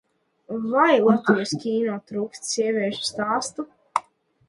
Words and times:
Vai 0.71 0.95
Latvijas 1.09 1.53
kino 1.65 1.99
trūkst 2.09 2.53
sieviešu 2.55 3.09
stāstu? 3.15 3.73